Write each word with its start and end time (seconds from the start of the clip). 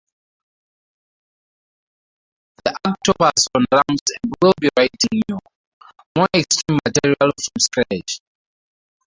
The 2.65 2.75
Arctopus 2.87 3.45
on 3.55 3.65
drums 3.71 3.99
and 4.23 4.33
will 4.41 4.53
be 4.59 4.67
writing 4.75 5.21
new, 5.29 5.37
more 6.17 6.27
extreme 6.33 6.79
material 6.83 7.31
from 7.35 7.59
scratch. 7.59 8.19